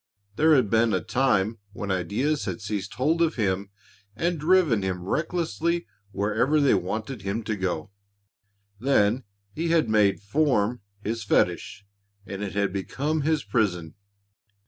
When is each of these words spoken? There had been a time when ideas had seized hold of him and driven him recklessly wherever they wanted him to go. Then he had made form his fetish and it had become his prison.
There 0.35 0.55
had 0.55 0.71
been 0.71 0.95
a 0.95 0.99
time 1.03 1.59
when 1.73 1.91
ideas 1.91 2.45
had 2.45 2.59
seized 2.59 2.95
hold 2.95 3.21
of 3.21 3.35
him 3.35 3.69
and 4.15 4.39
driven 4.39 4.81
him 4.81 5.03
recklessly 5.03 5.85
wherever 6.09 6.59
they 6.59 6.73
wanted 6.73 7.21
him 7.21 7.43
to 7.43 7.55
go. 7.55 7.91
Then 8.79 9.25
he 9.53 9.67
had 9.67 9.89
made 9.91 10.19
form 10.19 10.81
his 11.03 11.23
fetish 11.23 11.85
and 12.25 12.41
it 12.41 12.53
had 12.53 12.73
become 12.73 13.21
his 13.21 13.43
prison. 13.43 13.93